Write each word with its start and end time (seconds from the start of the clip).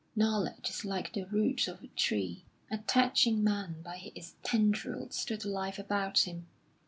Knowledge 0.15 0.67
is 0.71 0.83
like 0.83 1.13
the 1.13 1.25
root 1.27 1.67
of 1.67 1.83
a 1.83 1.87
tree, 1.89 2.43
attaching 2.71 3.43
man 3.43 3.83
by 3.83 4.11
its 4.15 4.33
tendrils 4.41 5.23
to 5.25 5.37
the 5.37 5.47
life 5.47 5.77
about 5.77 6.21
him. 6.21 6.47